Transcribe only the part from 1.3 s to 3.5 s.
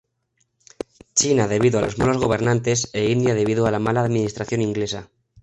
debido a los malos gobernantes e India